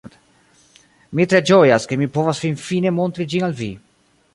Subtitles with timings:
[1.19, 3.73] Mi tre ĝojas, ke mi povas finfine montri ĝin al vi